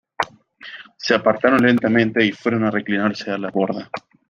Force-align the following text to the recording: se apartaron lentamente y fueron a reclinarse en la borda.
se 0.97 1.13
apartaron 1.13 1.61
lentamente 1.61 2.25
y 2.25 2.31
fueron 2.31 2.63
a 2.63 2.71
reclinarse 2.71 3.29
en 3.35 3.43
la 3.43 3.51
borda. 3.51 3.87